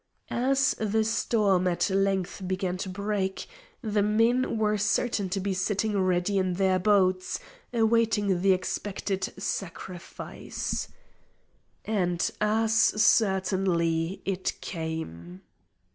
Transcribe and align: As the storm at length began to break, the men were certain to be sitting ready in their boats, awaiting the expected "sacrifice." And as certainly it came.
As 0.31 0.73
the 0.79 1.03
storm 1.03 1.67
at 1.67 1.91
length 1.91 2.41
began 2.47 2.75
to 2.77 2.89
break, 2.89 3.45
the 3.83 4.01
men 4.01 4.57
were 4.57 4.75
certain 4.75 5.29
to 5.29 5.39
be 5.39 5.53
sitting 5.53 5.95
ready 6.01 6.39
in 6.39 6.53
their 6.53 6.79
boats, 6.79 7.39
awaiting 7.71 8.41
the 8.41 8.51
expected 8.51 9.31
"sacrifice." 9.37 10.87
And 11.85 12.31
as 12.41 12.73
certainly 12.73 14.23
it 14.25 14.59
came. 14.59 15.43